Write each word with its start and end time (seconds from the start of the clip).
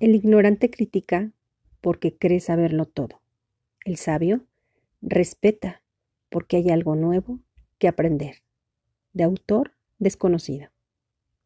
El 0.00 0.14
ignorante 0.14 0.70
critica 0.70 1.32
porque 1.80 2.16
cree 2.16 2.38
saberlo 2.38 2.84
todo. 2.84 3.20
El 3.84 3.96
sabio 3.96 4.46
respeta 5.02 5.82
porque 6.28 6.58
hay 6.58 6.70
algo 6.70 6.94
nuevo 6.94 7.40
que 7.78 7.88
aprender. 7.88 8.42
De 9.12 9.24
autor 9.24 9.72
desconocido. 9.98 10.70